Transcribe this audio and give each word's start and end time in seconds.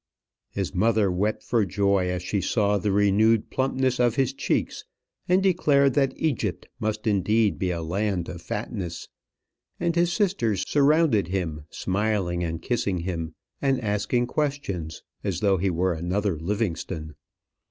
His 0.49 0.73
mother 0.73 1.11
wept 1.11 1.43
for 1.43 1.63
joy 1.63 2.09
as 2.09 2.23
she 2.23 2.41
saw 2.41 2.79
the 2.79 2.91
renewed 2.91 3.51
plumpness 3.51 3.99
of 3.99 4.15
his 4.15 4.33
cheeks, 4.33 4.83
and 5.29 5.43
declared 5.43 5.93
that 5.93 6.17
Egypt 6.19 6.67
must 6.79 7.05
indeed 7.05 7.59
be 7.59 7.69
a 7.69 7.83
land 7.83 8.27
of 8.27 8.41
fatness; 8.41 9.09
and 9.79 9.95
his 9.95 10.11
sisters 10.11 10.67
surrounded 10.67 11.27
him, 11.27 11.65
smiling 11.69 12.43
and 12.43 12.63
kissing 12.63 13.01
him, 13.01 13.35
and 13.61 13.79
asking 13.79 14.25
questions, 14.25 15.03
as 15.23 15.39
though 15.39 15.57
he 15.57 15.69
were 15.69 15.93
another 15.93 16.35
Livingstone. 16.35 17.13